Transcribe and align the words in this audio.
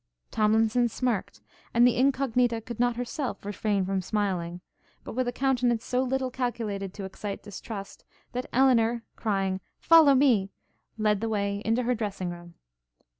Tomlinson 0.31 0.89
smirked, 0.89 1.41
and 1.75 1.85
the 1.85 1.95
Incognita 1.95 2.59
could 2.59 2.79
not 2.79 2.95
herself 2.95 3.45
refrain 3.45 3.85
from 3.85 4.01
smiling, 4.01 4.61
but 5.03 5.13
with 5.13 5.27
a 5.27 5.31
countenance 5.31 5.85
so 5.85 6.01
little 6.01 6.31
calculated 6.31 6.91
to 6.95 7.05
excite 7.05 7.43
distrust, 7.43 8.03
that 8.31 8.47
Elinor, 8.51 9.03
crying, 9.15 9.61
'Follow 9.79 10.15
me,' 10.15 10.49
led 10.97 11.21
the 11.21 11.29
way 11.29 11.61
into 11.63 11.83
her 11.83 11.93
dressing 11.93 12.31
room. 12.31 12.55